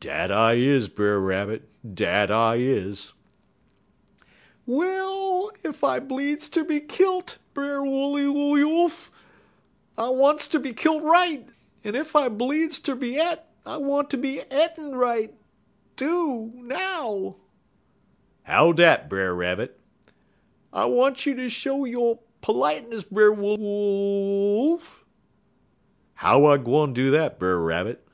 [0.00, 3.12] "'Dat I is, Brer Rabbit; dat I is.'
[4.66, 9.12] "'Well, ef I blee eedz ter be kilt, Brer Wooly ooly oolf,
[9.96, 11.46] I wants ter be kilt right,
[11.84, 15.34] en ef I blee eedz ter be e't, I wants ter be e't ri ight,
[15.94, 17.36] too, now!'
[18.42, 19.78] "'How dat, Brer Rabbit?'
[20.72, 25.04] "'I want you ter show yo' p'liteness, Brer Wooly ooly oolf!'
[26.14, 28.04] "'How I gwine do dat, Brer Rabbit?'